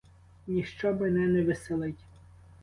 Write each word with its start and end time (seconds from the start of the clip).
Ніщо 0.47 0.93
мене 0.93 1.27
не 1.27 1.43
веселить. 1.43 2.05